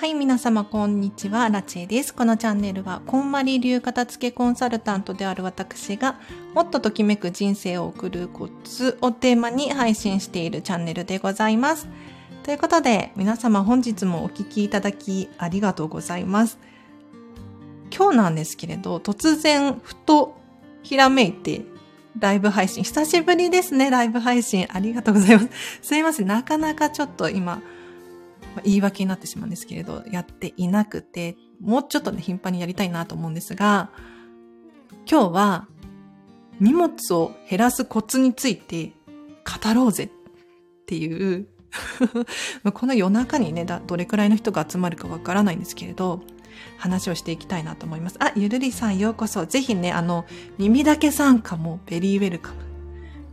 [0.00, 2.14] はい、皆様こんにちは、ラチェです。
[2.14, 6.20] このチャンネルは、こんまり流片付けコンサルタントである私が、
[6.54, 11.88] もっとときめく人生を送るコツをテーマに配信しているチャンネルでございます。
[12.44, 16.60] ということで、皆様本日もお聴きいただきありがとうございます。
[17.92, 20.36] 今日なんですけれど、突然、ふと、
[20.84, 21.64] ひらめいて、
[22.16, 22.84] ライブ配信。
[22.84, 24.64] 久しぶりですね、ライブ配信。
[24.70, 25.48] ありがとうございます。
[25.82, 27.60] すいません、なかなかちょっと今、
[28.64, 33.90] 言い訳になってしまうんですけれど、やっていなくて、もうちょっとね、頻繁にやりたいなと思うんですが、
[35.10, 35.68] 今日は、
[36.60, 38.92] 荷物を減らすコツについて
[39.44, 40.10] 語ろうぜっ
[40.86, 41.46] ていう
[42.72, 46.22] この夜中にね、どれくらいの人が集まるかわからないんですけれど、
[46.76, 48.16] 話をしていきたいなと思います。
[48.20, 49.46] あ、ゆるりさんようこそ。
[49.46, 50.26] ぜひね、あの、
[50.58, 52.56] 耳だけ参加もベリーウェルカム。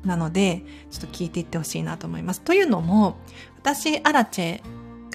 [0.03, 2.41] なので、ちょっと聞いていってほしいなと思います。
[2.41, 3.17] というのも、
[3.57, 4.61] 私、アラチェ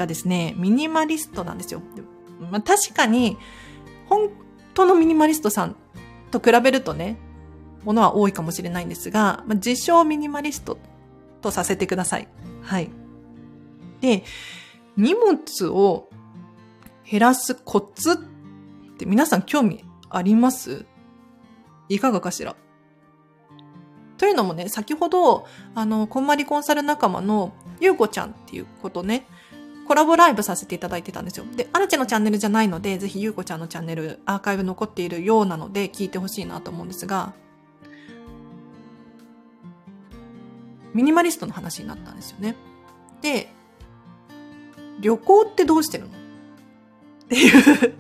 [0.01, 1.83] がですね、ミニマリストなんですよ。
[2.51, 3.37] まあ、確かに、
[4.09, 4.31] 本
[4.75, 5.77] 当のミニマリストさん
[6.31, 7.19] と比べるとね、
[7.85, 10.79] ものは多いかもしれないんですが、まあ、自称ミニマリスト
[11.43, 12.29] とさせてください。
[12.63, 12.91] はい。
[14.01, 14.25] で、
[14.97, 16.09] 荷物を
[17.09, 18.17] 減らすコツっ
[18.97, 20.87] て皆さん興味あります？
[21.89, 22.57] いかがかしら？
[24.17, 29.27] というのもね、先ほど、あの、こんまりコンサル仲間のゆうこちゃんっていうことね、
[29.91, 31.45] コラボライブさせていただいてたんですよ。
[31.57, 37.33] で、アラチェのチャンネルじゃないので、ぜひゆうこちゃんのチャンネル、アーカイブ残っているようなので、聞いてほしいなと思うんですが、
[40.95, 42.55] ミニマリストの話になったんですよね。
[43.21, 43.49] で、
[45.01, 46.11] 旅行ってどうしてるの？
[46.11, 46.13] っ
[47.29, 47.95] ていう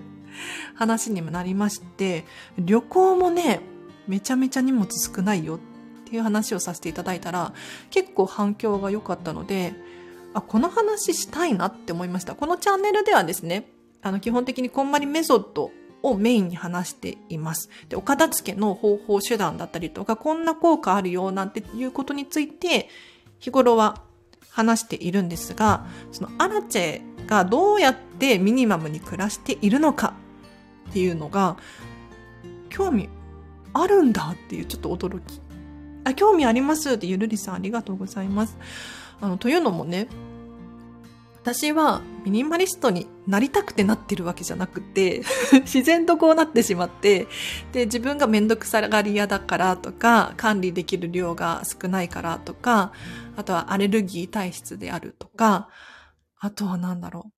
[0.76, 2.24] 話にもなりまして、
[2.56, 3.62] 旅行もね、
[4.06, 5.58] めちゃめちゃ荷物少ないよっ
[6.04, 7.52] ていう話をさせていただいたら、
[7.90, 9.74] 結構反響が良かったので、
[10.34, 12.34] あ、この話したいなって思いました。
[12.34, 13.68] このチャンネルではですね、
[14.02, 15.70] あの、基本的にこんまりメソッド
[16.02, 17.68] をメインに話しています。
[17.88, 22.88] で、お片付けの方法、手段だったりとか、こんな効果あるよ、なんていうことについて、
[23.38, 24.02] 日頃は
[24.50, 30.14] 話しているんですが、そのアラチェがどうやってミニマムに暮らしているのか
[30.90, 31.56] っていうのが、
[32.68, 33.08] 興味
[33.72, 35.40] あるんだっていうちょっと驚き。
[36.04, 38.56] あ、興味ありますってゆるりさんありがとうございます。
[39.20, 40.08] あの、というのもね、
[41.42, 45.22] 私はミニマリストになりたくてなってるわけじゃなくて
[45.64, 47.28] 自然とこうなってしまって、
[47.72, 52.92] で、自分がめんどくさがり屋だからとか、管理できる量が少ないからとか、
[53.36, 55.68] あとはアレルギー体質であるとか、
[56.38, 57.32] あとは何だろう。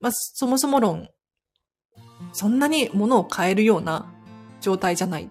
[0.00, 1.08] まあ、そもそも論、
[2.32, 4.12] そんなに物を変えるような
[4.60, 5.28] 状態じゃないっ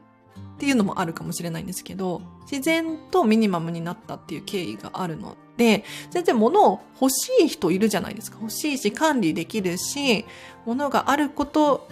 [0.58, 8.38] ていうのもあるかもしれないんですけど、自然とミニマムになったっていう経緯があるの、全然物を欲しい人いるじゃないですか。
[8.42, 10.26] 欲しいし、管理できるし、
[10.66, 11.88] 物があること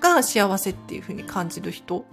[0.00, 2.04] が幸せっていうふうに感じる人。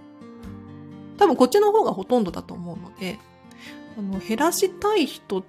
[1.18, 3.18] 多分こっちの方がほとんどだと思うので、
[3.98, 5.42] あの、減らしたい人っ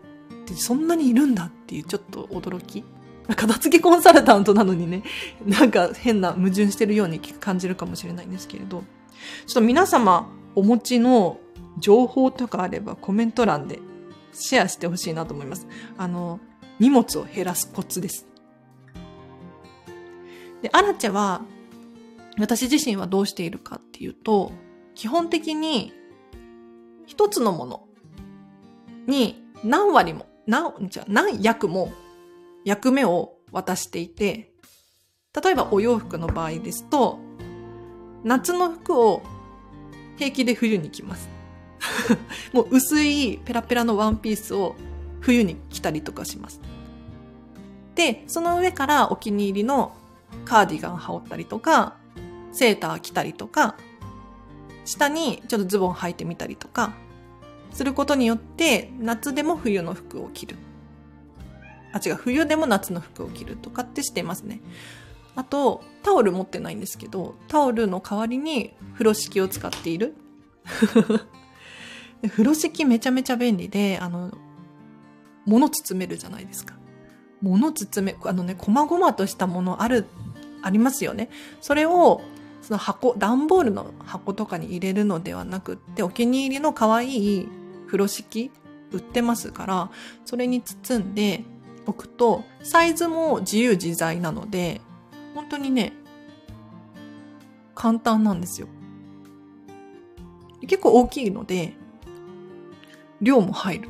[0.46, 2.84] てそんなにいるんだっていうちょっと驚き。
[3.36, 5.04] 片付けコンサルタントなのにね、
[5.46, 8.84] なんか変な矛盾してるように感じるかもしれないんですけれど、
[9.46, 11.40] ちょっと皆様お持ちの
[11.78, 13.80] 情報とかあればコメント欄で
[14.34, 15.68] シェアしてほしいなと思います。
[15.98, 16.40] あの、
[16.80, 18.28] 荷物を減らすコツです。
[20.62, 21.42] で、アラチェは、
[22.38, 24.52] 私自身はどうしているかっていうと、
[24.96, 25.94] 基本的に
[27.06, 27.88] 一つのもの
[29.08, 31.92] に何割も、何、じゃ何役も
[32.66, 34.52] 役目を渡していて、
[35.44, 37.20] 例えばお洋服の場合ですと、
[38.24, 39.22] 夏の服を
[40.18, 41.30] 平気で冬に着ます。
[42.54, 44.76] もう薄いペラペラのワンピースを
[45.22, 46.62] 冬に着たりとかします。
[47.96, 49.94] で、その上からお気に入りの
[50.46, 51.96] カーディガン羽織ったりとか、
[52.52, 53.76] セーター着たりとか、
[54.86, 56.94] 下にちょっとズボン履いてみたりとか、
[57.72, 60.56] することによって夏でも冬の服を着る。
[61.92, 64.62] あ、違う、冬でも夏の服を着るとかってしてますね。
[65.36, 70.16] あと、タオル持ってないんですけど、タオルの代わりに風呂敷を使っている。
[72.28, 74.32] 風呂敷めちゃめちゃ便利で、あの、
[75.46, 76.76] 物包めるじゃないですか。
[77.42, 80.06] 物包め、あのね、細々としたものある、
[80.62, 81.30] ありますよね。
[81.62, 82.22] それを、
[82.62, 87.48] その箱、段ボールの箱とかに入れるのではなくって、お気に入りの可愛い
[87.86, 88.52] 風呂敷
[88.92, 89.90] 売ってますから、
[90.26, 91.46] それに包んで
[91.86, 94.82] おくと、サイズも自由自在なので、
[95.34, 95.94] 本当にね、
[97.76, 98.68] 簡単なんですよ。
[100.62, 101.79] 結構大きいので、
[103.22, 103.90] 量も入る。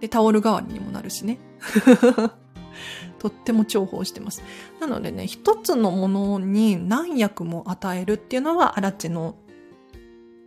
[0.00, 1.38] で、タオル代わりにもなるしね。
[3.18, 4.42] とっても重宝してます。
[4.80, 9.34] なのでね、一つのものに何役も与えるっていうのは、アラチェの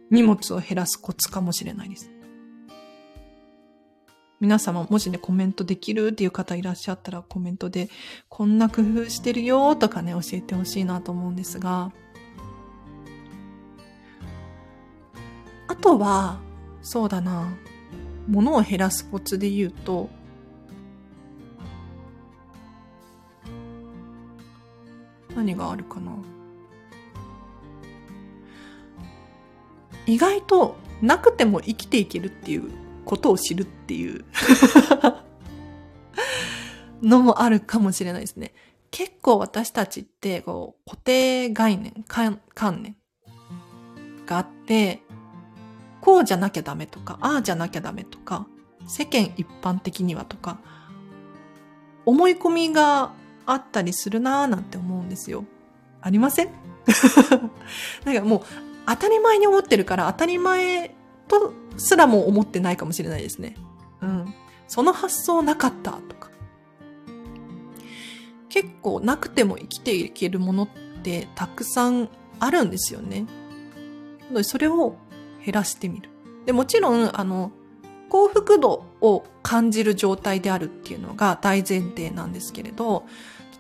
[0.10, 2.10] 荷物を減らすコツかもしれないです。
[4.40, 7.90] 皆様もしね、コメントできるっていう方いらっしゃったらコメントで、
[8.28, 11.92] こんな工夫してるよとかね、教えてほしいなと思うんですが、
[15.68, 16.40] あとは、
[16.82, 17.54] そうだな、
[18.28, 20.10] 物を減らすコツで言うと、
[25.36, 26.12] 何があるかな。
[30.06, 32.72] 意外となくても生きていけるっていう
[33.06, 34.26] ことを知るっていう。
[37.02, 38.54] のもあるかもしれないですね。
[38.92, 42.40] 結構私たちってこう固定概念、観
[42.84, 42.96] 念
[44.26, 45.02] があって、
[46.02, 48.48] こうじゃなきゃダメとか、ああじゃなきゃダメとか、
[48.88, 50.60] 世間一般的にはとか、
[52.06, 53.12] 思い込みが
[53.46, 55.46] あったりするなーなんて思うんですよ。
[56.02, 56.50] ありません？
[58.06, 58.42] なんかもう
[58.88, 60.96] 当たり前に思ってるから当たり前
[61.28, 63.56] とすらも思ってないかもしれないですね。
[64.02, 64.34] うん。
[64.68, 66.30] その発想なかったとか。
[68.50, 70.68] 結構なくても生きていけるものっ
[71.04, 72.10] てたくさん
[72.40, 73.26] あるんですよね。
[74.44, 74.96] それを
[75.46, 76.10] 減らしてみる。
[76.46, 77.52] で、もちろん、あの、
[78.10, 83.06] 幸福度を感じる状態であるっていうのが大前提なんですけれど、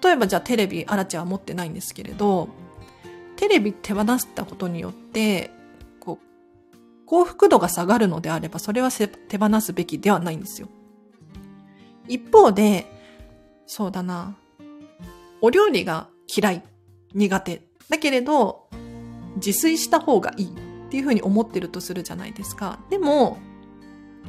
[0.04, 2.50] 例えばじゃあテレビ、アラチは持ってないんですけれど、
[3.38, 5.52] テレビ手放したことによって、
[6.00, 10.68] こう、幸福度が下がるのであれば、それは手放すべきではないんですよ。
[12.08, 12.92] 一方で、
[13.68, 14.36] そうだな、
[15.40, 16.64] お料理が嫌い、
[17.14, 17.62] 苦手。
[17.90, 18.68] だけれど、
[19.36, 22.78] 自炊した方がいいっていうふうに思ってるとするじゃないですか。
[22.90, 23.38] でも、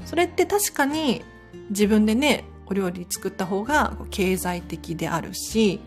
[0.04, 1.24] それって確かに
[1.70, 5.80] 自分でね、お料理作った方が経済的であるし、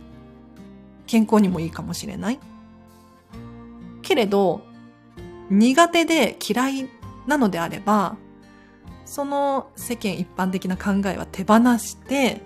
[1.08, 2.40] 健康にもいいかもしれない。
[4.02, 4.66] けれど、
[5.50, 6.90] 苦手で嫌い
[7.26, 8.18] なのであれば、
[9.06, 12.42] その世間一般的な考えは手放して、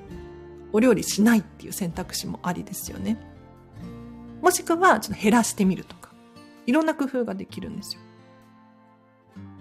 [0.71, 3.17] お料理しないっていう選択肢もありですよね。
[4.43, 6.11] もしくは、ちょっと減らしてみるとか。
[6.67, 8.01] いろんな工夫ができるんですよ。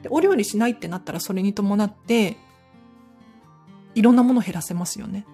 [0.03, 2.37] でお料理しないってなったらそれに伴って、
[3.95, 5.27] いろんなもの減らせますよね。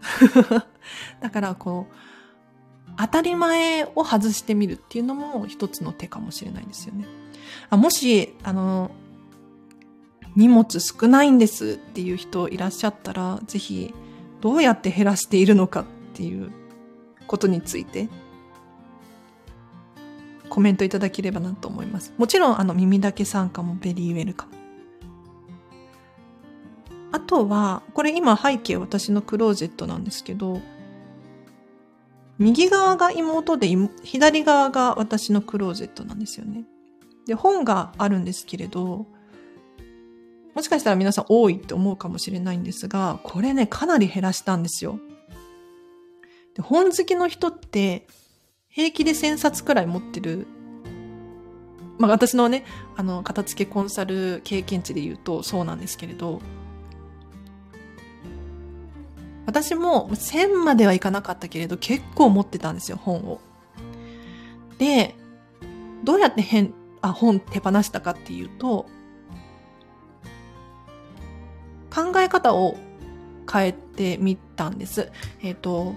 [1.20, 1.94] だからこう、
[2.98, 7.06] 当たり前を外してみるっていうのも一つの手かもしれないですよね。
[7.70, 8.90] あもし、あの、
[10.36, 13.94] 荷物少ないんですっていう人いらっしゃったら、ぜひ
[14.40, 16.50] どうやって減らしているのかっていう
[17.26, 18.08] ことについて
[20.58, 22.12] コメントいただければなと思います。
[22.18, 24.52] もちろん、あの、耳だけ参加もベリーウェルカム。
[27.12, 30.60] あとは、これ今背景私のクローゼットなんですけど、
[32.38, 33.68] 右側が妹で、
[34.02, 36.64] 左側が私のクローゼットなんですよね。
[37.28, 39.06] で、本があるんですけれど、
[40.56, 44.98] もしかしたら皆さん多いって思うかもしれないんですが、これね、かなり減らしたんですよ。
[46.54, 48.08] で本好きの人って、
[48.68, 50.46] 平気で1000冊くらい持ってる。
[51.98, 52.64] まあ私のね、
[52.96, 56.40] あの、片付けコンサル経験値で言うとそうなんですけれど、
[59.46, 63.40] 私も1000まではいかなかったけれど結構持ってたんですよ、本を。
[64.78, 65.14] で、
[66.04, 68.86] どうやって変、あ、本手放したかっていうと、
[71.90, 72.76] 考え方を
[73.50, 75.10] 変えてみたんです。
[75.42, 75.94] えっ、ー、と、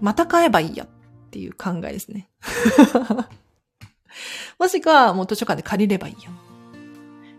[0.00, 0.88] また買えばいいやっ
[1.32, 2.28] ていう考えですね。
[4.60, 6.28] もしくはもう図書館で借りればいいや。
[6.28, 6.32] だか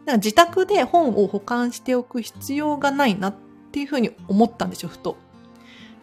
[0.08, 3.36] ら自宅で本を保管しておく必要がないなっ
[3.72, 5.16] ていうふうに思ったんですよ、ふと。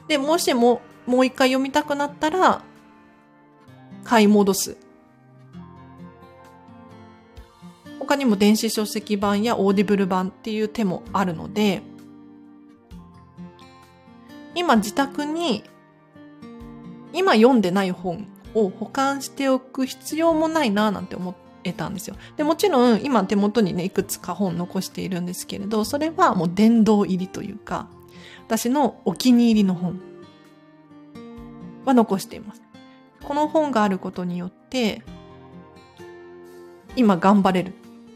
[0.08, 2.62] で、もしも、もう一回読みたくなったら、
[4.04, 4.76] 買い戻す。
[7.98, 11.82] 他にも電子書籍版やオーディブル版っていう手もあるので、
[14.54, 15.64] 今自宅に、
[17.12, 22.16] 今読んでない本を保管しておく必要もないななんて思えたんですよ。
[22.36, 27.88] で、もちろん今手元にね、いくつか本残しているんですけれど、それはもう殿堂入りというか、
[28.46, 30.00] 私のお気に入りの本
[31.84, 32.62] は残しています。
[33.22, 35.02] この本があることによって、
[36.96, 37.74] 今頑張れる。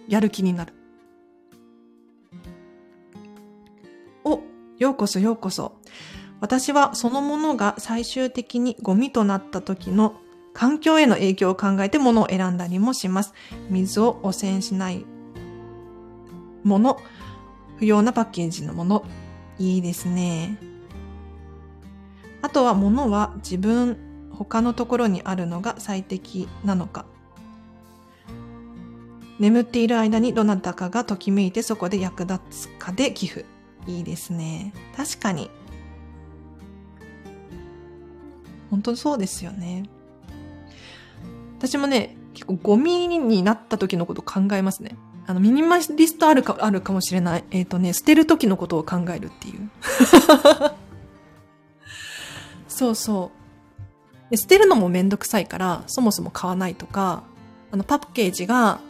[0.09, 0.73] やる気になる。
[4.25, 4.41] お、
[4.79, 5.77] ようこそようこそ。
[6.41, 10.21] 私はそのものが最終的にゴミとなった時の
[10.53, 13.35] 環境への影響を考えて物を選んだりもします。
[13.71, 15.05] 水を汚染しない
[16.63, 16.99] もの、
[17.79, 19.05] 不要なパッケージのもの。
[19.59, 20.59] いいですね。
[22.43, 27.07] あとは物は自分、他のところにあるのが最適なのか。
[29.39, 33.45] 眠っている間にどなたかがときめいてそこで役立つかで寄付。
[33.87, 34.73] いいですね。
[34.97, 35.51] 確かに。
[38.75, 39.85] 本当そうですよね。
[41.59, 44.97] 私もね、結構ゴミになった時のこと考えますね。
[45.29, 47.45] あの、ミニマリストあるか、あるかもしれない。
[47.53, 49.71] えっ、ー、とね、捨てる時のことを考えるっていう。
[52.67, 53.31] そうそ
[54.29, 54.37] うで。
[54.37, 57.23] 捨てるのもめんどくさいから、そもそも買わないとか、
[57.71, 58.81] あの、パッケージが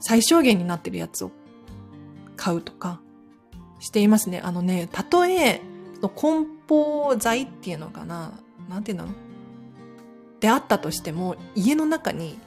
[0.00, 1.30] 最小限になってるやつを
[2.34, 3.00] 買うとか、
[3.78, 4.40] していますね。
[4.40, 5.60] あのね、たとえ、
[6.16, 8.32] 梱包材っていうのかな、
[8.70, 9.08] なんていうの？
[10.38, 12.38] であったとしても、家の中に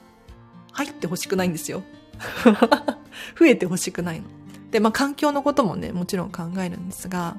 [0.72, 1.84] 入ってほしくないんですよ。
[3.38, 4.28] 増えてほしくないの。
[4.72, 7.38] で、まあ環境のこともね、もちろん考えるんですが、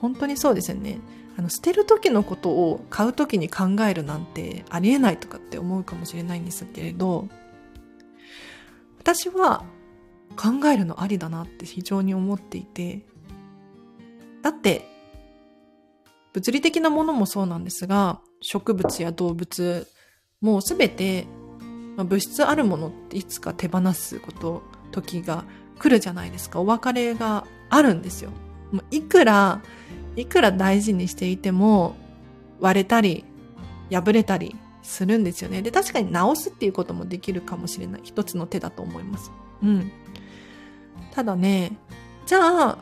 [0.00, 1.00] 本当にそうですよね。
[1.36, 7.28] あの、捨てる時のことを買う時に考えるなんてありえないとかって思うかもしれないんですけれど、
[8.98, 9.64] 私は
[10.36, 13.06] 考えるのありだなって非常に思っていて、
[14.42, 14.97] だって、
[16.32, 19.86] 物理的なものもそうなんですが、植物や動物
[20.40, 21.26] もうすべて、
[21.96, 25.44] 物質あるものっていつか手放すこと、時が
[25.78, 26.60] 来るじゃないですか。
[26.60, 28.30] お別れがあるんですよ。
[28.72, 29.62] もういくら、
[30.16, 31.96] いくら大事にしていても
[32.60, 33.24] 割れたり
[33.90, 35.62] 破れたりするんですよね。
[35.62, 38.00] で、確かに直すっていうこともできるかもしれない。
[38.04, 39.32] 一つの手だと思います。
[39.62, 39.90] うん。
[41.12, 41.72] ただね、
[42.26, 42.78] じゃあ、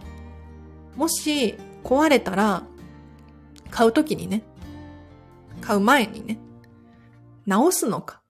[0.94, 2.64] もし壊れたら、
[3.70, 4.42] 買うときにね、
[5.60, 6.38] 買う前にね、
[7.46, 8.22] 直すのか、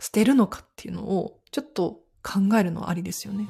[0.00, 3.46] 捨てるのかっていうのを、ちょっと考えるのはありですよね。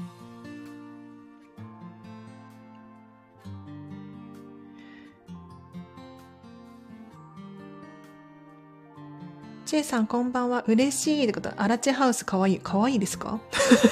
[9.64, 10.62] チェイさんこんばんは。
[10.68, 11.50] 嬉しいってこと。
[11.60, 12.58] アラチェハウスかわいい。
[12.60, 13.40] かわいいですか？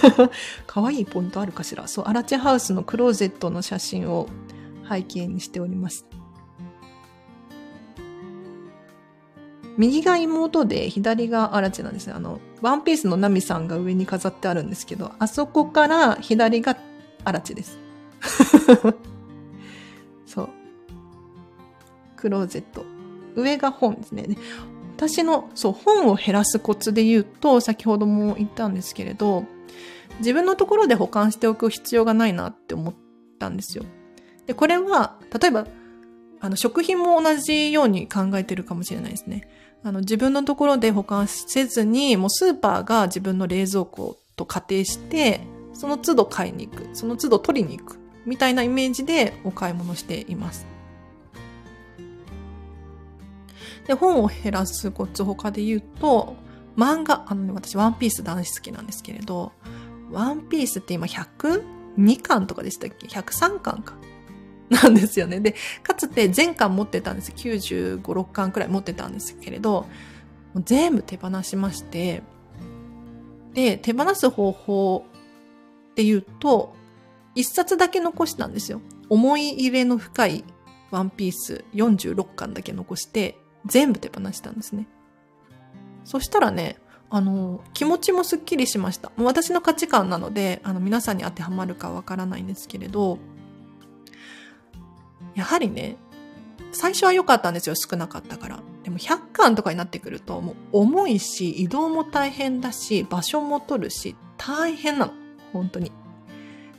[0.68, 1.88] かわいいポイントあるかしら？
[1.88, 4.28] そう、アラチェハウスのクローゼットの写真を
[4.88, 6.06] 背景にしております。
[9.76, 12.12] 右が妹で左がアラチェなんですね。
[12.14, 16.76] あの、ワンピースのナミさんが上に飾ってあるんですけど、あそこから左が
[17.25, 17.78] アラチェです。
[20.26, 20.49] そう。
[22.16, 22.85] クローゼット。
[23.35, 24.28] 上が本ですね。
[24.97, 29.45] 私の、そう、本を減らすコツで言うと、先ほども言ったんですけれど、
[30.21, 32.95] 自分のところで保管しておく必要がないなって思っ
[33.38, 33.85] たんですよ。
[34.47, 35.66] で、これは、例えば、
[36.40, 39.49] あの、食品も同じように考えてるかもしれないですね。
[39.84, 45.42] あの、自分のところで保管せずに、もうスーパーが自分の冷蔵庫と仮定して、
[45.74, 46.88] その都度買いに行く。
[46.94, 47.98] その都度取りに行く。
[48.24, 50.66] みたいなイメージでお買い物しています。
[53.86, 56.34] で、本を減らすコツ他で言うと、
[56.78, 59.52] 漫画、あのね、私ワンピース男子好きなんですけれど、
[60.10, 63.94] ワンピースって今102巻とかでしたっけ ?103 巻か。
[64.71, 65.40] なんですよね。
[65.40, 67.33] で、かつて全巻持ってたんです。
[67.33, 69.87] 95、6巻くらい持ってたんですけれど、
[70.52, 72.23] もう全部手放しまして、
[73.52, 75.04] で、手放す方法
[75.90, 76.75] っていうと、
[77.35, 78.80] 一冊だけ残したんですよ。
[79.09, 80.44] 思い入れの深い
[80.90, 84.87] ワンピース46巻だけ残して、全部手放したんですね。
[86.04, 86.76] そしたらね、
[87.11, 89.11] あの、気持ちもすっきりしました。
[89.16, 93.18] もう私の価値観なので、あの、皆さんに当てはまるかわからないんですけれど、
[95.34, 95.96] やはりね、
[96.72, 98.62] 最初は良かったんですよ、少なかったから。
[98.82, 105.12] でも100巻とかになってくると、もう重いし、移動も大変だし、場所も取るし、大変なの。
[105.52, 105.92] 本当に。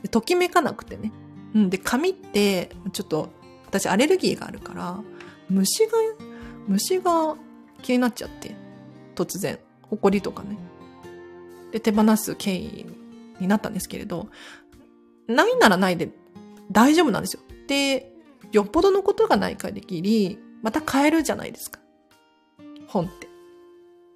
[0.02, 1.12] でときめかなくてね。
[1.54, 1.70] うん。
[1.70, 3.30] で、紙って、ちょっと、
[3.66, 5.00] 私アレルギーがあるから、
[5.48, 5.92] 虫が
[6.68, 7.36] 虫が
[7.82, 8.54] 気になっちゃって、
[9.14, 10.58] 突然、埃とかね。
[11.72, 12.86] で、手放す経緯
[13.40, 14.28] になったんですけれど、
[15.26, 16.10] ないならないで
[16.70, 17.42] 大丈夫なんですよ。
[17.66, 18.12] で、
[18.52, 21.80] よっぽどのことがない限り、また買えるじゃないですか。
[22.88, 23.28] 本って。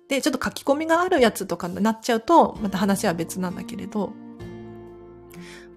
[0.09, 4.13] で、ちょっと書き込みがあるやつとかになっちゃうと、また話は別なんだけれど、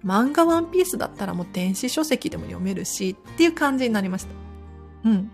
[0.04, 4.34] 漫画ワンピースだったらもう電子書籍でも読めるしっていう感じになりました。
[5.08, 5.30] うん。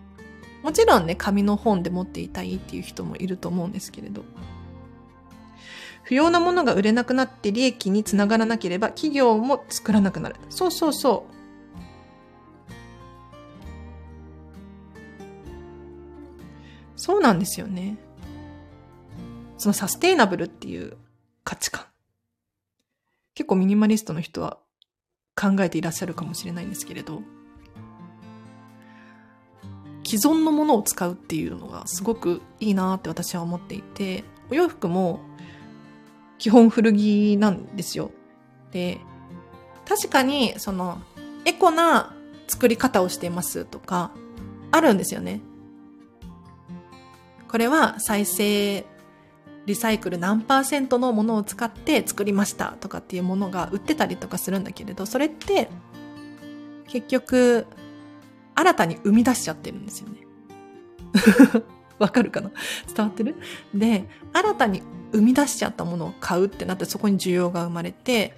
[0.63, 4.23] もちろんね、紙の本で持っていたいっていう人もいると思うんですけれど。
[6.03, 10.37] 不要なものが売れなくなって利益につながらなければ企業も作らなくなる。
[10.51, 11.40] そうそうそう。
[17.01, 17.97] そうなんですよね。
[19.57, 20.99] そのサステイナブルっていう
[21.45, 21.87] 価値観。
[23.35, 24.59] 結構ミニマリストの人は
[25.35, 27.23] 考えていらっしゃるかもしれないんですけれど。
[30.05, 35.21] 既存のものを使うっていうのがすごくいいなって私は思っていて、お洋服も
[36.37, 38.11] 基本古着なんですよ。
[38.73, 39.01] で、
[39.89, 41.01] 確かにその
[41.47, 42.15] エコな
[42.47, 44.11] 作り方をしていますとか、
[44.71, 45.41] あるんですよね。
[47.51, 48.87] これは再生
[49.67, 55.69] リサイクル何パーセントのものを使って作りましたとかっていうものが売ってたりとかするんだけれど、それって
[56.87, 57.67] 結局
[58.55, 60.21] 新たに生み出しちゃってるんですよね。
[61.99, 62.51] わかるかな？
[62.87, 63.37] 伝わってる？
[63.75, 68.37] で、新たに生み出しちゃったものを買うってなってそこに需要が生まれて、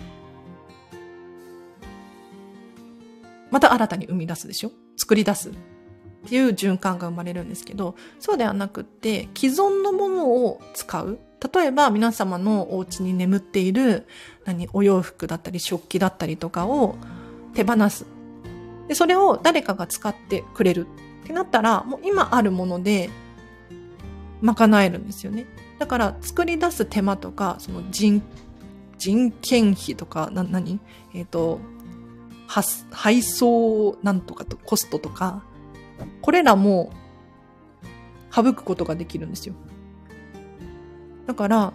[3.50, 4.72] また新たに生み出すでしょ？
[4.96, 5.52] 作り出す。
[6.24, 11.18] っていう循環が生まれるんですけど、そうではなくって、既存のものを使う。
[11.52, 14.06] 例えば皆様のお家に眠っている、
[14.44, 16.96] 何、お洋服だったり食器だったりとかを
[17.54, 18.06] 手放す。
[18.86, 20.86] で、それを誰かが使ってくれる
[21.24, 23.10] ってなったら、もう今あるもので
[24.40, 25.46] 賄えるんですよね。
[25.80, 28.22] だから作り出す手間とか、その人、
[28.98, 30.78] 人件費とか、な、何？
[31.12, 31.58] えっ、ー、と、
[32.92, 35.42] 配送なんとかとコストとか、
[36.20, 36.92] これらも
[38.30, 39.54] 省くことができるんですよ。
[41.26, 41.72] だから、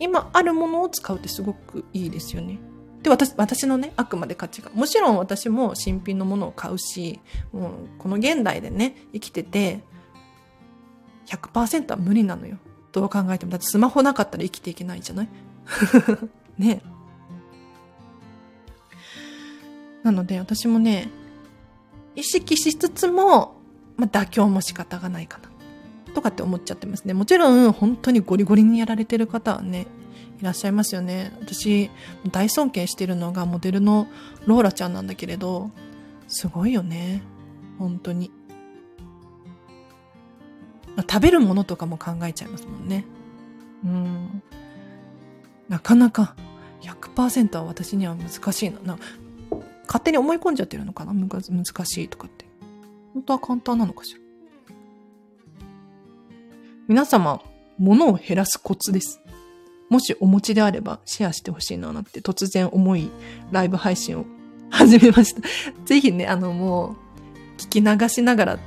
[0.00, 2.58] 今あるものを使うってすごくいいですよね。
[3.02, 4.70] で、私、私のね、あくまで価値が。
[4.74, 7.20] もちろん私も新品のものを買うし、
[7.52, 9.80] もうこの現代でね、生きてて、
[11.26, 12.56] 100%は無理なのよ。
[12.92, 13.52] どう考えても。
[13.52, 15.28] だってスマホなかったら生きていけないじゃない？
[16.58, 16.82] ね。
[20.02, 21.08] なので私もね、
[22.16, 23.57] 意識しつつも、
[23.98, 25.48] まあ、妥協も仕方がないかな。
[26.14, 27.12] とかって思っちゃってますね。
[27.12, 29.86] もちろん、本当にゴリゴリにやられてる方はね、
[30.40, 31.32] いらっしゃいますよね。
[31.40, 31.90] 私、
[32.30, 34.06] 大尊敬してるのがモデルの
[34.46, 35.70] ローラちゃんなんだけれど、
[36.28, 37.22] すごいよね。
[37.78, 38.30] 本当に。
[40.96, 43.04] 食べるものとかも考えちゃいますもんね。
[43.84, 44.42] うん。
[45.68, 46.34] なかなか
[46.82, 48.80] 100%は私には難しいな。
[48.80, 48.98] な
[49.86, 51.30] 勝手に思い込んじゃってるのかな難
[51.86, 52.47] しいとかって。
[53.18, 54.20] 本当は簡単なのかしら？
[56.86, 57.42] 皆様、
[57.76, 59.20] 物を減らすコツです。
[59.90, 63.10] もしお持ちであればシェアしてほしいななんて突然思い、
[63.50, 64.24] ライブ配信を
[64.70, 65.40] 始めました。
[65.84, 68.58] ぜひね、あのもう、聞き流しながら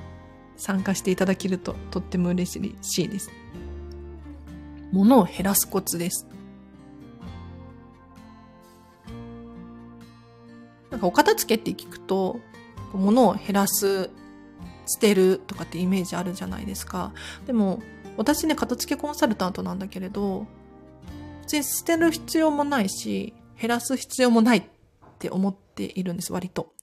[0.58, 3.32] 参加していただけるととっても嬉しいです。
[4.92, 6.28] 物を減らすコツです。
[10.90, 12.42] なんかお片付けって聞くと、
[12.94, 14.10] 物を減らす、
[14.92, 17.14] 捨てるとかってイメージあるじゃないですか。
[17.46, 17.82] でも、
[18.18, 20.46] 私ね、片付けコンサルタントなんだけれど、
[21.42, 24.64] 別に捨てる必要もないし、減らす必要もないっ
[25.20, 26.74] て思っているんです、割と。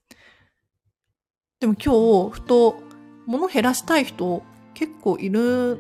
[1.61, 2.77] でも今日、ふと、
[3.27, 4.43] 物減らしたい人
[4.75, 5.79] 結構いるん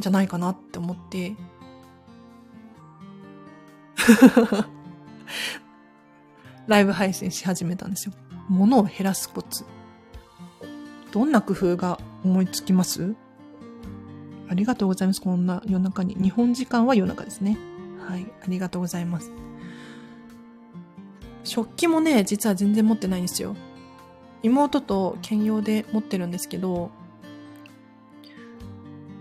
[0.00, 1.36] じゃないかなって思って。
[6.66, 8.14] ライブ配信し始めたんですよ。
[8.48, 9.64] 物を減らすコツ。
[11.12, 13.14] どんな工夫が思いつきます？
[14.48, 15.20] ありがとうございます。
[15.20, 16.14] こんな夜中に。
[16.14, 17.58] 日本時間は夜中ですね。
[18.06, 18.26] はい。
[18.42, 19.30] ありがとうございます。
[21.44, 23.56] 食器もね、実は全然持ってないんですよ。
[24.42, 26.90] 妹と兼用で持ってるんですけど、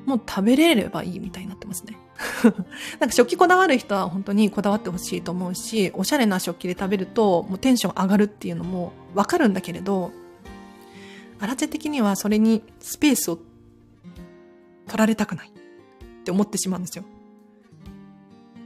[0.06, 1.98] もう食べれればいいみたいになってますね。
[3.00, 10.12] なんか食器こだわる人は本当にこだわってほしいと思うし、おしゃれな食器で食べるともうテンション上がるっていうのもわかるんだけれど、
[11.40, 13.40] アラチェ的にはそれにスペースを
[14.88, 17.04] 取られたくないって思ってしまうんですよ。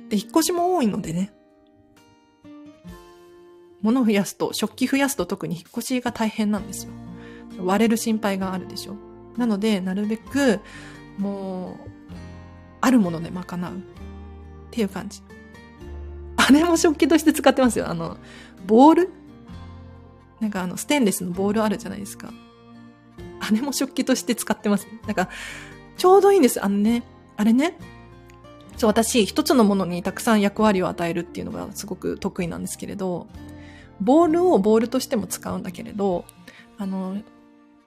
[0.09, 1.33] で、引っ越しも多いのでね。
[3.81, 6.93] 物を増やすと、食器増やすと特に引っ越しが大変なんですよ。
[7.59, 8.95] 割れる心配があるでしょ。
[9.37, 10.61] なので、なるべく、
[11.17, 11.77] もう、
[12.79, 13.81] あるもので賄うっ
[14.71, 15.21] ていう感じ。
[16.37, 17.89] あれも食器として使ってますよ。
[17.89, 18.17] あの、
[18.65, 19.09] ボール？
[20.39, 22.33] なんかあの、ステンレスのボールあるじゃないですか。
[23.43, 24.87] あれも食器として使ってます。
[25.05, 25.29] なんか、
[25.97, 26.63] ちょうどいいんです。
[26.63, 27.03] あのね、
[27.37, 27.77] あれね。
[28.77, 33.27] そう、私、一つのものにたくさん役割を与えるっていうのがすごく得意なんですけれど、
[34.01, 36.25] ボールをボールとしても使うんだけれど、
[36.77, 37.21] あの、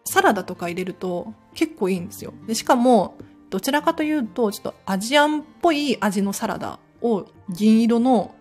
[0.04, 2.32] サラダとか入れると結構いいんですよ。
[2.46, 3.16] でしかも、
[3.50, 8.34] どちらかというと、ちょっとアジアンっぽい味のサラダを銀色の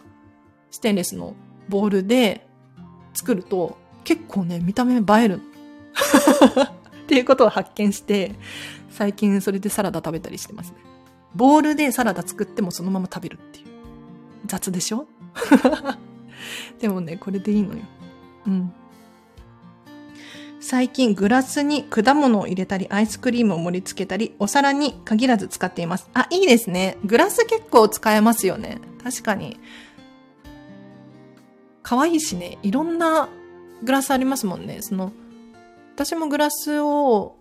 [0.71, 1.33] ステンレスの
[1.69, 2.47] ボウルで
[3.13, 5.41] 作ると結構ね、見た目映える。
[7.05, 8.33] っていうことを発見して、
[8.89, 10.77] 最近それでサラダ食べたりしてますね。
[11.35, 13.65] ボウルでサラダ作ってもそのまま食べるっていう。
[14.45, 15.07] 雑でしょ？
[16.79, 17.81] でもね、これでいいのよ。
[18.47, 18.73] うん。
[20.59, 26.09] 最近グラスに果物を入れたり、アイスクリームを盛り付けたり、お皿に限らず使っています。
[26.15, 26.97] あ、いいですね。
[27.05, 28.79] グラス結構使えますよね。
[29.03, 29.59] 確かに。
[31.83, 33.29] 可愛いしね、いろんな
[33.83, 34.79] グラスありますもんね。
[34.81, 35.11] その、
[35.95, 37.37] 私もグラスを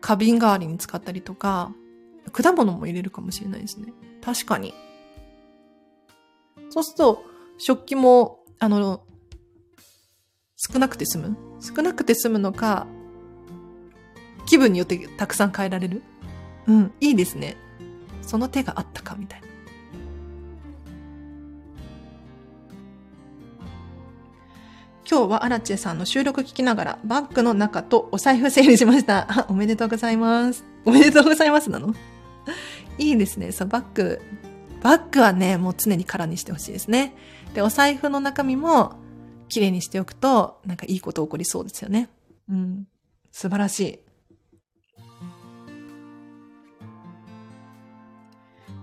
[0.00, 1.72] 花瓶代わりに使ったりとか、
[2.32, 3.92] 果物も入れるかもしれないですね。
[4.22, 4.72] 確かに。
[6.70, 7.24] そうすると、
[7.58, 9.02] 食器も、あの、
[10.56, 12.86] 少なくて済む少なくて済むのか、
[14.46, 16.02] 気分によってたくさん変えられる
[16.68, 17.56] うん、いいですね。
[18.22, 19.48] その手があったか、みたいな。
[25.08, 29.46] 今日はアラチェさんの収録聞きながらバッグの中とお財布整理しました。
[29.48, 30.64] おめでとうございます。
[30.84, 31.94] おめでとうございますなの？
[32.98, 33.52] いいですね。
[33.52, 34.20] そう、バッグ。
[34.82, 37.14] バッグはね、もう常に空にしてほしいですね。
[37.54, 38.94] で、お財布の中身も
[39.48, 42.08] 綺麗にしておくと、なんかいいこと起こりそうですよね。
[42.48, 42.86] うん。
[43.30, 43.98] 素晴らしい。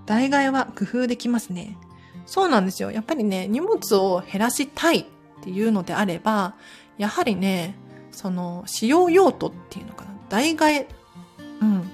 [0.05, 1.77] 代替は工夫できますね。
[2.25, 2.91] そうなんですよ。
[2.91, 5.05] やっぱりね、荷物を減らしたい
[5.41, 6.55] っていうのであれば、
[6.97, 7.75] やはりね、
[8.11, 10.11] その、使用用途っていうのかな。
[10.29, 10.85] 代替、
[11.61, 11.89] うん。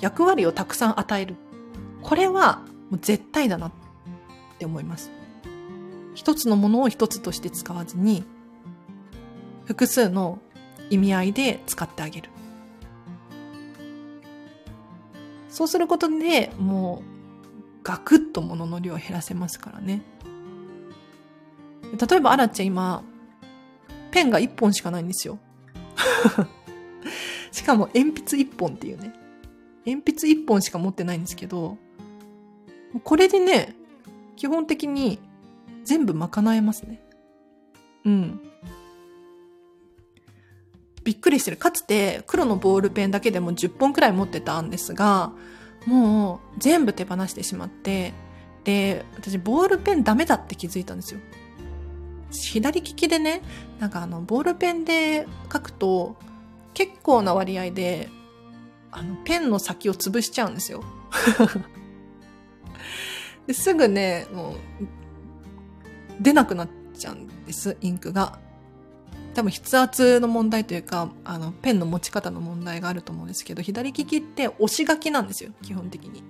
[0.00, 1.36] 役割をたくさん与える。
[2.02, 3.72] これは、もう絶対だなっ
[4.58, 5.10] て思います。
[6.14, 8.24] 一つのものを一つとして使わずに、
[9.66, 10.38] 複数の
[10.88, 12.30] 意味合いで使ってあげる。
[15.50, 17.16] そうすることでもう
[17.82, 20.02] ガクッと物の量を減らせますからね。
[21.92, 23.02] 例えば、アラちゃん今、
[24.10, 25.38] ペンが1本しかないんですよ。
[27.52, 29.12] しかも鉛筆1本っていうね。
[29.86, 31.78] 鉛筆1本しか持ってないんですけど、
[33.04, 33.74] これでね、
[34.36, 35.18] 基本的に
[35.84, 37.00] 全部賄えますね。
[38.04, 38.40] うん。
[41.04, 41.56] びっくりしてる。
[41.56, 45.32] かつて黒のボールペンだけでも10本くらい持ってたんですが、
[45.86, 48.12] もう全部手放してしまって、
[48.64, 51.20] で、私ボールペンダメだって気づいたんですよ。
[52.30, 53.42] 左利きでね、
[53.78, 56.16] なんかあの、ボールペンで書くと、
[56.74, 58.08] 結構な割合で、
[58.90, 60.82] あの、ペンの先を潰しちゃうんですよ。
[63.46, 64.56] ですぐね、もう、
[66.20, 68.38] 出なくなっちゃうんです、インクが。
[69.34, 76.24] 多分筆圧の問題というか、あの、ペンの持ち方の問題があると思うんですけど、左利きって押し書きなんですよ、基本的に。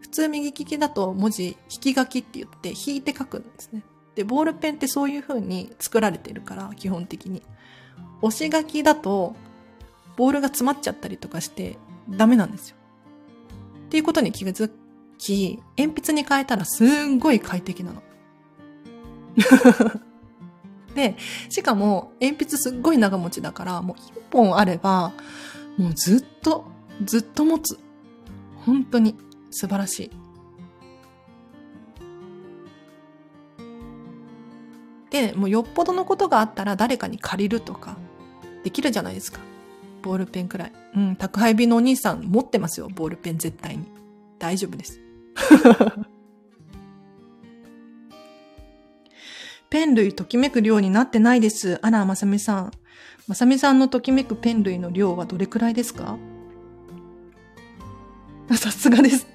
[0.00, 3.82] 普通右利きだと文字引き書きって言って引いて書くんですね。
[4.14, 7.42] で、ボールペンってそういう風に作られてるから、基本的に。
[8.22, 9.34] 押し書きだと、
[10.16, 12.76] ボールが詰まっちゃったりとかしてダメなんですよ。
[13.86, 14.70] っていうことに気がづ
[15.18, 18.02] き、鉛筆に変えたらすんごい快適なの。
[20.94, 21.16] で、
[21.48, 25.12] しかも鉛筆すっごい長持ちだから、もう一本あれば、
[25.78, 26.66] もうずっと、
[27.04, 27.78] ずっと持つ。
[28.66, 29.16] 本当に
[29.50, 30.19] 素晴らしい。
[35.10, 37.96] で、もうよっぽどのことがあったら誰かに借りるとか、
[38.64, 39.40] できるじゃないですか。
[40.02, 40.72] ボールペンくらい。
[40.96, 43.84] うん、宅配便のお兄さん持ってますよ、ボールペン絶対に。
[44.38, 45.00] 大丈夫です。
[49.68, 51.78] ペン類ときめく量になってないです。
[51.82, 52.72] あら、まさみさん。
[53.28, 56.16] まさみさんのときめくペン類の量はどれくらいですか？
[58.56, 59.26] さすがです。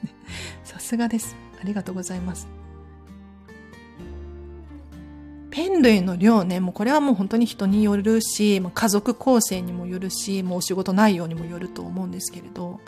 [0.65, 1.35] さすがです。
[1.61, 2.47] ありがとうございます。
[5.55, 12.81] ペン類の量ね、もうこれはもう本当に人によるし、家族構成にもよるし、もうお仕事内容にもよると思うんですけれど、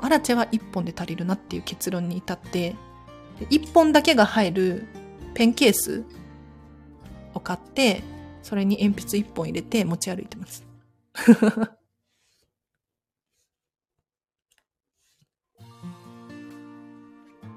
[0.00, 2.74] アラチェは1本で足りるなっていう結論に至って、
[3.50, 4.86] 1本だけが入る
[5.34, 6.02] ペンケース
[7.34, 8.02] を買って、
[8.42, 10.64] それに鉛筆1本入れて持ち歩いてます。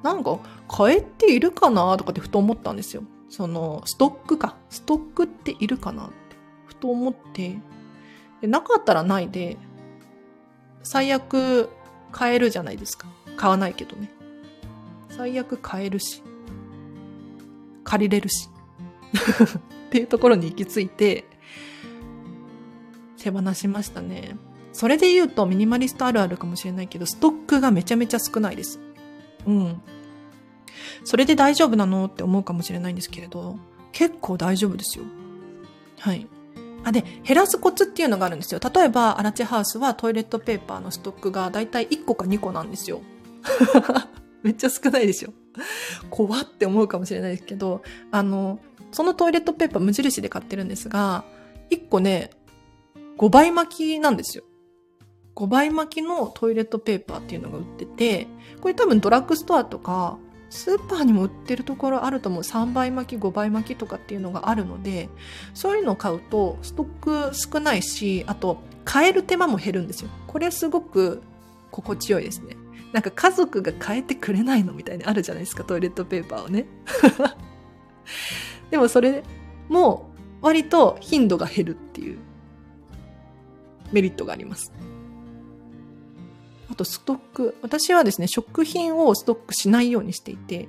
[0.04, 0.38] なんか、
[0.70, 3.04] 変えているかなとかってふと思ったんですよ。
[3.36, 4.58] その、ストックか。
[4.70, 6.14] ストックっているかなって、
[6.68, 7.58] ふと思って、
[8.42, 9.58] でなかったらないで、
[10.84, 11.68] 最悪
[12.12, 13.08] 買えるじゃないですか。
[13.36, 14.12] 買わないけどね。
[15.10, 16.22] 最悪買えるし、
[17.84, 18.50] 借りれるし。
[19.88, 21.26] っていうところに行き着いて、
[23.18, 24.38] 手放しましたね。
[24.74, 28.80] それで言うとミニマリストあるあるかもしれないけど、ストックがめちゃめちゃ少ないです。
[29.48, 29.82] うん。
[31.04, 32.06] それで大丈夫なの？
[32.06, 33.58] って思うかもしれないんですけれど、
[33.92, 35.06] 結構大丈夫ですよ。
[36.00, 36.28] はい。
[36.84, 38.60] あ、で、減らすコツっていうのがあるんですよ。
[38.60, 43.02] 例えば、アラチハウスはトイレットペーパーのストックがだいたい1個か2個なんですよ。
[44.44, 45.32] めっちゃ少ないでしょ。
[46.10, 48.60] 怖って思うかもしれないですけど、あの、
[48.92, 51.24] そのトイレットペーパー無印で買ってるんですが、
[51.70, 52.32] 1個ね、
[53.18, 54.44] 5倍巻きなんですよ。
[55.36, 58.28] 5倍巻きのトイレットペーパーっていうのが売ってて、
[58.62, 60.18] これ多分ドラッグストアとか、
[60.54, 62.42] スーパーにも売ってるところあると思う。
[62.44, 65.10] 3倍巻き、5倍巻きとかっていうのがあるので、
[65.56, 70.12] そういうのを買うとストック少ないし、あと、変える手間も減るんですよ。
[70.28, 71.24] これすごく
[71.72, 72.56] 心地よいですね。
[72.92, 76.68] なんか家族が変えてくれないのみたいにあるじゃないですか、トイレットペーパーをね。
[78.70, 79.24] でもそれ
[79.70, 82.20] も割と頻度が減るっていう
[83.92, 84.72] メリットがあります。
[86.74, 87.56] あとストック。
[87.62, 90.68] 私はですね、食品をストックしないようにしていて。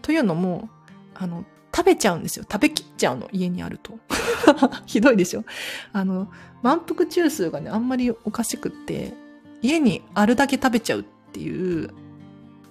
[0.00, 0.70] というのも、
[1.14, 1.44] あの、
[1.74, 2.46] 食べちゃうんですよ。
[2.50, 3.98] 食べきっちゃうの、家にあると。
[4.86, 5.44] ひどいでしょ
[5.92, 9.12] あの、満腹中枢がね、あんまりおかしくって、
[9.60, 11.90] 家にあるだけ食べちゃうっていう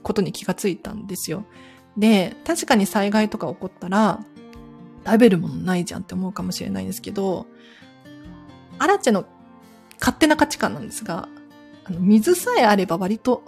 [0.01, 1.45] ことに気がついたんですよ。
[1.95, 4.25] で、確かに災害とか起こったら、
[5.05, 7.45] 食べるものないじゃんって思うかもしれないんですけど、
[8.79, 9.25] アラチェの
[9.99, 11.27] 勝手な価値観なんですが、
[11.85, 13.43] あの水さえあれば割と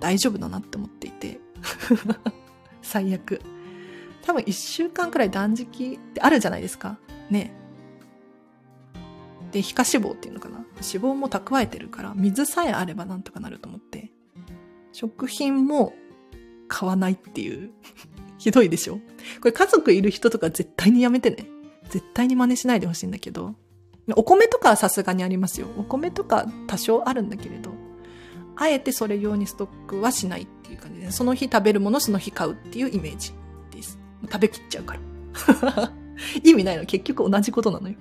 [0.00, 1.40] 大丈夫だなって思っていて。
[2.82, 3.40] 最悪。
[4.22, 6.98] 多分一週間くらい断食ってあるじゃないですか。
[7.30, 7.52] ね。
[9.52, 10.58] で、皮下脂肪っていうのかな。
[10.58, 14.12] 脂肪も蓄えてるから、水さえあればなんとかなると思って。
[14.92, 15.94] 食品も
[16.68, 17.70] 買わないっていう。
[18.38, 19.00] ひどいでしょ
[19.40, 21.46] これ家族いる人とか絶対にやめてね。
[21.88, 23.54] 絶対に真似しないでほしいんだけど。
[24.16, 25.68] お米とかはさすがにありますよ。
[25.76, 27.70] お米とか多少あるんだけれど、
[28.56, 33.32] あえてそれ用にストックはしないっていう感じで、その日食べるものその日買うっていうイメージ
[33.70, 33.98] です。
[34.22, 35.92] 食べきっちゃうから。
[36.42, 36.84] 意味ないの。
[36.84, 37.94] 結局同じことなのよ。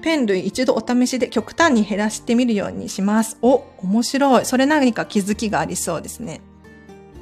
[0.00, 3.36] ペン類一度お試しで極端に減らしてみるようにします。
[3.42, 4.44] お、面白い。
[4.44, 6.40] それ何か気づきがありそうですね。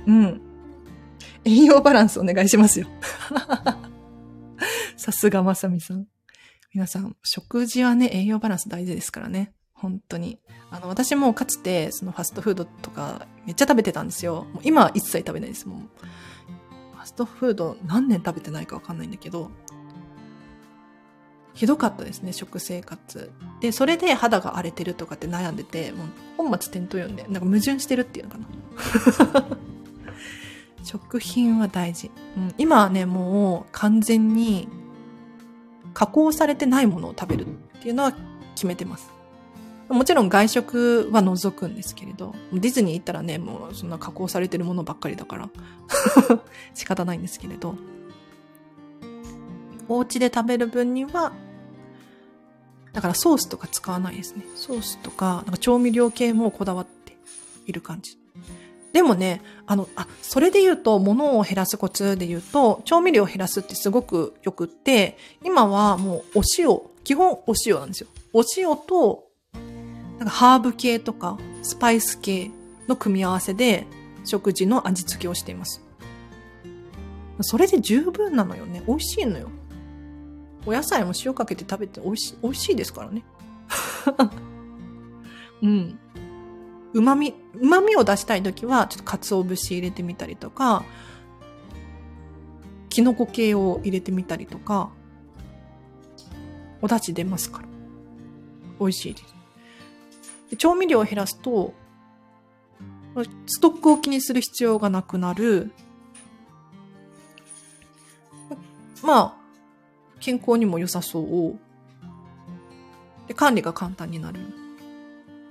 [0.07, 0.41] うん。
[1.45, 2.87] 栄養バランスお願いしますよ。
[4.97, 6.07] さすがまさみさん。
[6.73, 9.53] 皆さん、食事はね、栄養バランス大事ですからね。
[9.75, 10.39] 本当に。
[10.71, 14.47] あの、私もかつて、そのファストフードとか、めっちゃ食べてたんですよ。
[14.53, 15.69] もう今は一切食べないです。
[15.69, 15.79] もう。
[16.97, 19.51] ファストフード何年食べてないかわかんないんだけど、
[21.53, 23.31] ひどかったですね、食生活。
[23.61, 29.47] で、それで肌が荒れてるとかって悩んでて、もう本末転倒読んで、なんか矛盾してるっていうのかな。
[30.85, 32.11] 食品は大事。
[32.37, 34.69] うん、今はね、もう完全に
[35.97, 37.49] 加工されてないものを食べるっ
[37.81, 38.13] ていうのは
[38.55, 39.11] 決めてます。
[39.89, 45.49] もちろん外食は除くんですけれど、ディズニー行ったらね、もうそんな加工されてるものばっかりだから
[46.75, 47.77] 仕方ないんですけれど、
[49.89, 51.33] お家で食べる分には、
[52.93, 54.45] だからソースとか使わないですね。
[54.55, 57.17] ソースとか、なんか調味料系もこだわって
[57.65, 58.19] いる感じ。
[58.93, 68.09] でもね、あの、あ、それで言うと、物を減らすコツで言うと、調味料を減らすってすごくよくって、今はもうお塩、基本お塩なんですよ。
[68.33, 69.27] お塩と、
[70.19, 72.51] なんかハーブ系とか、スパイス系
[72.89, 73.87] の組み合わせで、
[74.25, 75.83] 食事の味付けをしています。
[77.41, 78.83] それで十分なのよね。
[78.87, 79.49] 美味しいのよ。
[80.65, 83.25] お野菜も塩かけて食べて美味しい、美味しいですからね。
[85.63, 85.99] うん。
[86.97, 90.83] 旨味、旨味を出したいときは、ちょっと鰹節入れてみたりとか、
[92.89, 94.91] キノコ系を入れてみたりとか、
[96.81, 97.69] お出汁出ますから。
[98.81, 99.35] 美味しいです。
[100.51, 101.75] で調味料を減らすと、
[103.47, 105.73] ストックを気にする必要がなくなる。
[109.03, 109.37] まあ、
[110.21, 111.59] 健康にも良さそう。
[113.29, 114.66] で、管理が簡単になる。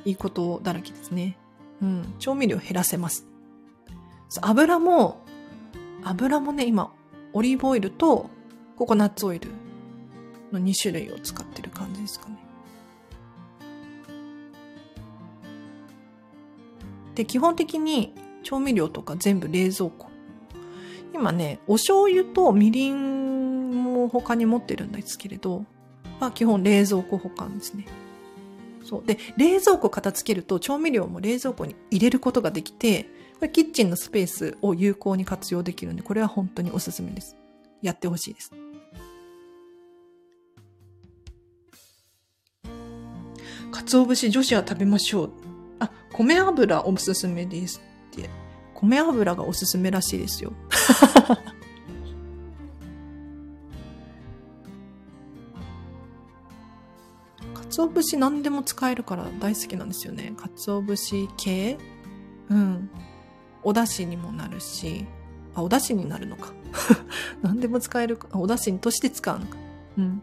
[0.06, 1.38] いいことだらけですね。
[1.82, 2.14] うん。
[2.20, 3.28] 調味料減らせます。
[4.42, 5.24] 油も、
[6.04, 6.94] 油もね、今、
[7.34, 8.30] オリーブオイルと
[8.78, 9.50] ココナッツオイル
[10.52, 12.38] の2種類を使ってる感じですかね。
[17.16, 18.14] で、基本的に
[18.44, 20.08] 調味料とか全部冷蔵庫。
[21.14, 25.66] 今ね、お醤油とみりんも他に持ってるんですけれど、
[26.20, 27.86] まあ基本冷蔵庫保管ですね。
[28.86, 29.04] そう。
[29.06, 37.36] で、冷蔵庫片付けると調味料も冷蔵庫に入れることができて、これキッチンのスペースを有効に活用できるんで、これは本当におすすめです。
[37.82, 38.52] やってほしいです。
[43.72, 45.32] 鰹節女子は食べましょう。
[45.80, 48.30] あ、米油おすすめですって。
[48.74, 50.54] 米油がおすすめらしいですよ。
[57.76, 60.34] 鰹節何でも使えるから大好きなんですよね。
[60.38, 61.78] 鰹節系？
[62.50, 62.90] うん。
[63.64, 65.06] お出汁にもなるし、
[65.54, 66.54] あ、お出汁になるのか。
[67.42, 68.30] 何でも使えるか。
[68.40, 69.58] お出汁として使うのか。
[69.98, 70.22] うん。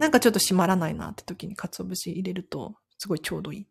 [0.00, 3.66] なんかちょっと閉まらないなって時に鰹節入れると、すごいちょうどいい。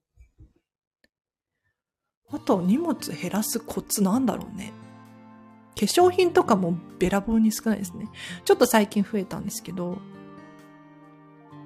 [2.30, 4.72] あと、荷物減らすコツなんだろうね。
[5.76, 8.08] 化粧品とかもべらぼうに少ないですね。
[8.46, 9.98] ちょっと最近増えたんですけど、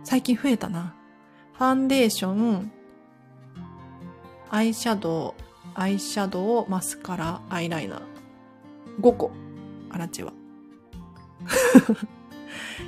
[0.03, 0.95] 最近増えたな。
[1.53, 2.71] ファンデーション、
[4.49, 5.41] アイシャドウ、
[5.75, 8.01] アイシャドウ、マスカラ、アイライナー。
[8.99, 9.31] 5個。
[9.89, 10.33] アラチェは。
[11.91, 11.95] 化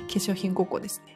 [0.08, 1.14] 粧品5個ですね。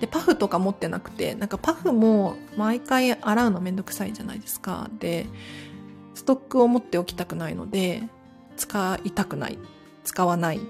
[0.00, 4.88] で、パフとか持ってなくて、なんかパフも毎回洗うのめんどくさいじゃないですか。
[4.98, 5.26] で、
[6.14, 8.02] ストックを持っておきたくないので、
[8.56, 9.58] 使いたくない。
[10.04, 10.60] 使わない。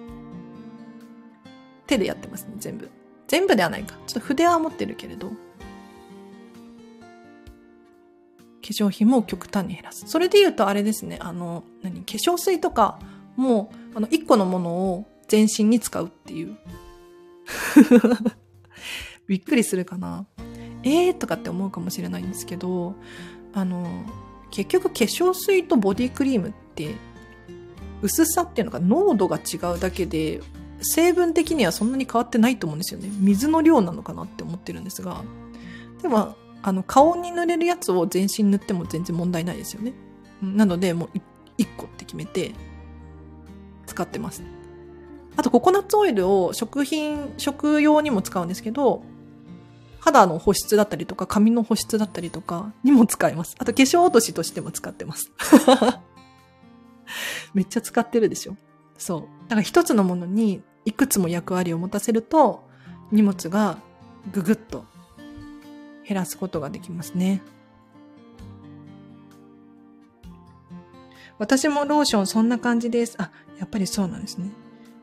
[1.91, 2.89] 手でやってますね、全部。
[3.27, 3.97] 全部ではないか。
[4.07, 5.29] ちょっと筆は持ってるけれど。
[5.29, 5.35] 化
[8.63, 10.05] 粧品も極端に減らす。
[10.07, 13.01] それで言うとあれですね、あの、何、化粧水とか
[13.37, 16.57] も、あの、一個のものを全身に使うっていう。
[19.27, 20.27] びっくりするかな。
[20.83, 22.95] えーとかって思うかもしれないんですけど、
[23.53, 24.05] あの、
[24.51, 26.95] 結局化粧水とボディクリームって
[28.03, 30.41] 薄さっていうのが濃度が違うだけで
[30.81, 33.11] 成分的にはそんなに変わってないと思うんですよね。
[33.19, 35.23] 水の量なのかなって思ってるんですが。
[36.03, 39.95] でも、あの、顔に塗れるやつを全身塗っても全然問題ないですよね。
[40.43, 41.19] なので、もう
[41.59, 42.53] 1個って決めて
[43.87, 44.43] 使ってます。
[45.37, 49.03] あと、ココナッツオイルを食品、食用にも使うんですけど、
[50.01, 53.55] 肌の保湿だったりとか、髪の保湿だったりとかにも使えます。
[53.59, 55.31] あと化粧落としとしても使ってます。
[57.53, 58.57] めっちゃ使ってるでしょ。
[58.97, 59.21] そう。
[59.45, 62.69] だから一つのものにいくつも役割を持たせると、
[63.13, 63.79] 荷物が
[64.33, 64.85] ぐぐっと
[66.05, 67.43] 減らすことができますね。
[71.39, 73.15] 私もローションそんな感じです。
[73.19, 74.51] あ、やっぱりそうなんですね。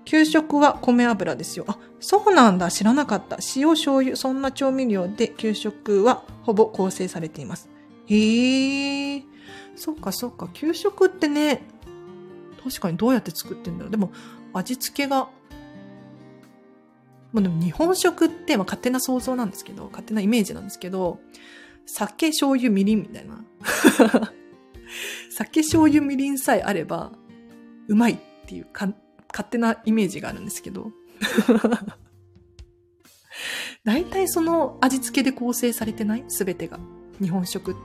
[0.03, 1.63] 給食は米油ですよ。
[1.69, 2.69] あ、そうなんだ。
[2.69, 3.37] 知らなかった。
[3.55, 7.69] 塩、醤油、そんな調味料で給食はほぼ構成されています。
[8.07, 9.23] へえ。
[9.77, 10.49] そうか、そうか。
[10.51, 11.63] 給食ってね、
[12.61, 13.91] 確かにどうやって作ってんだろう。
[13.91, 14.11] でも、
[14.51, 15.29] 味付けが、
[17.33, 21.19] まあでも日本食って、まあ勝手な想像なんですけど、勝手なイメージなんですけど、
[21.85, 23.43] 酒、醤油、みりんみたいな。
[25.31, 27.11] 酒、醤油、みりんさえあれば、
[27.87, 28.87] うまいっていうか
[29.31, 30.91] 勝手なイメージがあるんですけど。
[33.83, 36.25] 大体その味付けで構成されてない？
[36.27, 36.79] すべてが。
[37.21, 37.75] 日本食っ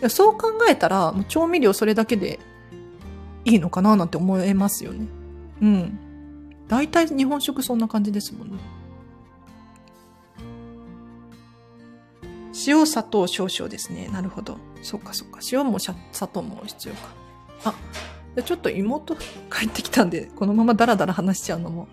[0.00, 0.08] て。
[0.08, 2.40] そう考えたら、もう調味料それだけで
[3.44, 5.06] いいのかななんて思えますよね。
[5.60, 5.98] うん。
[6.68, 8.56] 大体日本食そんな感じですもんね。
[12.66, 14.08] 塩、砂糖少々ですね。
[14.12, 14.58] なるほど。
[14.82, 15.40] そっかそっか。
[15.50, 15.94] 塩も砂
[16.28, 17.00] 糖も必要か。
[17.64, 17.74] あ、
[18.34, 21.88] でちょっと妹帰ってきたんで、このままダラダラ話しちゃうのも、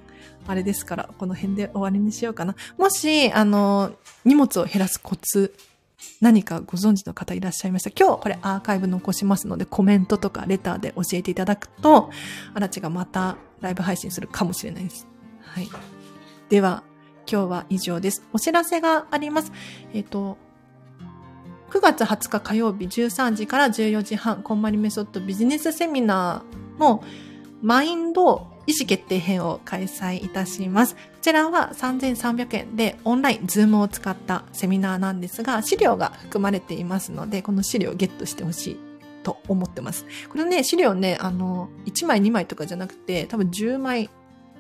[0.47, 2.55] あれですから、この辺で終わりにしようかな。
[2.77, 3.91] もし、あの、
[4.25, 5.55] 荷物を減らすコツ、
[6.21, 7.91] 何かご存知の方いらっしゃいました？
[7.91, 12.09] 今日これアーカイブ残しますのでコメントとかレターで教えていただくと、
[12.53, 15.07] あらちがまたライブ配信するかもしれないです。
[15.41, 15.67] はい。
[16.49, 16.83] では、
[17.29, 18.23] 今日は以上です。
[18.33, 19.51] お知らせがあります。
[19.93, 20.37] えっ、ー、と、
[21.69, 27.03] 9月20日火曜日13時から14時半、コンマリメソッドビジネスセミナーの
[27.61, 30.95] マインド意思決定編を開催いたします。
[30.95, 38.79] こちらは3300円でオンライン、ズームを使ったセミナーなんですが、資料が含まれていますので、この資料をゲットしてほしい
[39.21, 40.05] と思ってます。
[40.29, 44.09] これね、資料ね、あの、1枚2枚とかじゃなくて、多分10枚、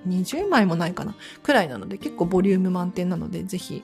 [0.07, 3.83] 20枚もないかな、くらいなので、結構ボリューム満点なので、ぜひ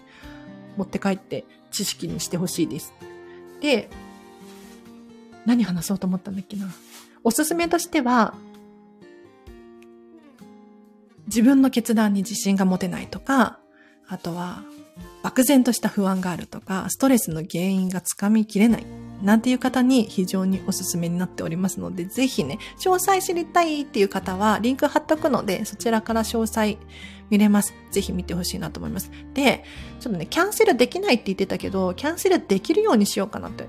[0.78, 2.94] 持って帰って知識にしてほしいです。
[3.66, 3.90] で、
[5.48, 6.68] 何話そうと思ったんだっけな。
[7.24, 8.36] おすすめとしては、
[11.26, 13.58] 自分の決断に自信が持てないとか、
[14.08, 14.64] あとは、
[15.24, 18.86] 漠然とした不安があるとか、ストレスの原因がつかみきれない、
[19.24, 26.78] なんていう方に非常におすすめになっておりますので、ぜひね、詳細知りたいっていう方は、リンク貼っとくので、そちらから詳細
[27.30, 27.74] 見れます。
[27.92, 29.12] ぜひ見てほしいなと思います。
[29.34, 29.64] で、
[30.00, 33.68] ちょっとね、キャンセルできないって言ってたけど、キャンセルできるようにしようかなって、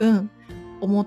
[0.00, 0.30] うん、
[0.80, 1.06] 思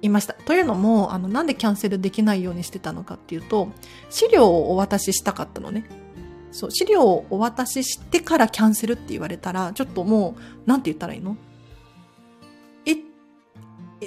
[0.00, 0.34] いました。
[0.34, 3.68] というのも、あの、なんでキャンセルできないようにしてたのかっていうと、
[4.10, 5.84] 資料をお渡ししたかったのね。
[6.50, 11.36] そう、資料をお渡ししてからキャンセルって言われたら、ちょっともう、なんて言ったらいいの？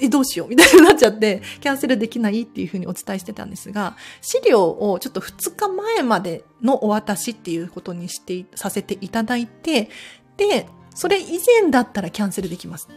[0.01, 9.89] え、どうしようみたいになっちゃって、キャンセルできないっていうふうにお伝えしてたんですが、資料をちょっと2日前までのお渡しっていうことにして、させていただいて、
[10.37, 12.87] で、それ以前だったらキャンセルできます。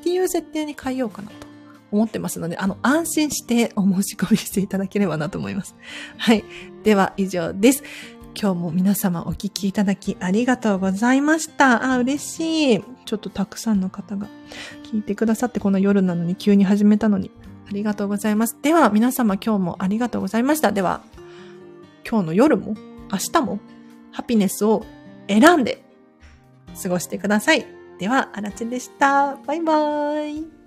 [0.00, 1.46] っていう設定に変えようかなと
[1.92, 5.76] 思ってますので、あの、安心してお申し込みしていただければなと思います。
[6.16, 6.44] はい。
[6.82, 7.84] では、以上です。
[8.34, 11.92] 今日も皆様お聞きいただきありがとうございました。
[11.92, 12.84] あ、嬉しい。
[13.04, 14.26] ちょっとたくさんの方が
[14.90, 17.30] 聞いてくださって、この夜なのに急に始めたのに。
[17.68, 18.58] ありがとうございます。
[18.60, 20.72] では、皆様今日もありがとうございました。
[20.72, 21.02] では、
[22.08, 22.74] 今日の夜も、
[23.10, 23.60] 明日も、
[24.10, 24.84] ハピネスを
[25.28, 25.82] 選んで
[26.82, 27.66] 過ごしてください。
[27.98, 29.36] では、あらちでした。
[29.46, 30.61] バイバーイ。